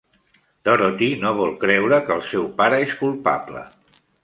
Dorothy 0.69 1.09
no 1.25 1.33
vol 1.41 1.53
creure 1.65 2.01
que 2.09 2.17
el 2.17 2.25
seu 2.31 2.49
pare 2.63 2.83
és 2.89 2.99
culpable. 3.05 3.65